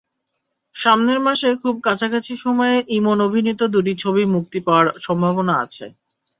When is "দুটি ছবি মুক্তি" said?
3.73-4.59